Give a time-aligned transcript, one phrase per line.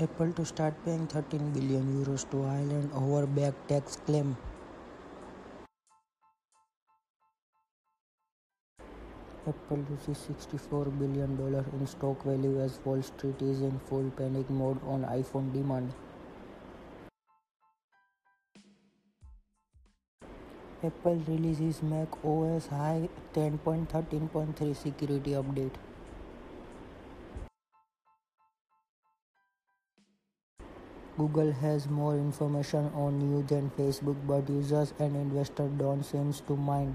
[0.00, 4.36] Apple to start paying 13 billion euros to Ireland over back tax claim.
[9.44, 14.48] Apple loses 64 billion dollars in stock value as Wall Street is in full panic
[14.48, 15.92] mode on iPhone demand.
[20.84, 25.74] Apple releases Mac OS High 10.13.3 security update.
[31.18, 36.54] Google has more information on you than Facebook, but users and investors don't seem to
[36.54, 36.94] mind.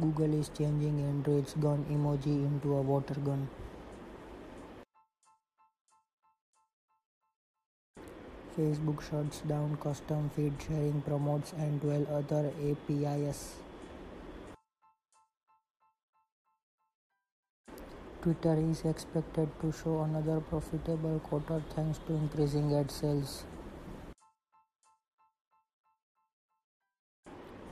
[0.00, 3.50] Google is changing Android's gun emoji into a water gun.
[8.56, 13.67] Facebook shuts down custom feed sharing, promotes and 12 other APIs.
[18.20, 23.44] Twitter is expected to show another profitable quarter thanks to increasing ad sales.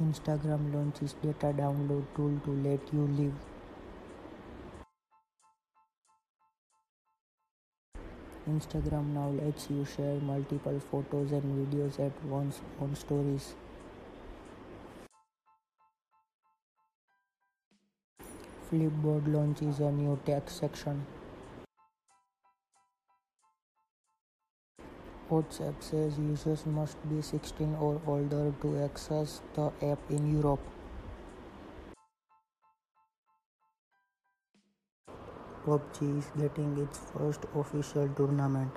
[0.00, 3.34] Instagram launches data download tool to let you live.
[8.48, 13.56] Instagram now lets you share multiple photos and videos at once on stories.
[18.68, 21.06] Flipboard launches a new text section.
[25.30, 30.60] WhatsApp says users must be 16 or older to access the app in Europe.
[35.64, 38.70] PUBG is getting its first official tournament.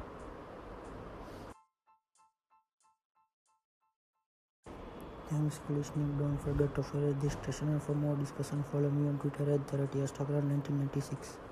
[5.30, 6.18] Thanks for listening.
[6.18, 9.68] Don't forget to follow this station and for more discussion follow me on Twitter at
[9.68, 11.49] 30 1996.